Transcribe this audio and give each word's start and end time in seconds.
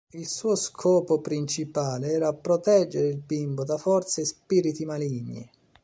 Il 0.13 0.25
suo 0.27 0.55
scopo 0.55 1.19
principale 1.21 2.07
era 2.13 2.33
proteggere 2.33 3.07
il 3.09 3.17
bimbo 3.17 3.63
da 3.63 3.77
forze 3.77 4.21
e 4.21 4.25
spiriti 4.25 4.83
maligni. 4.83 5.47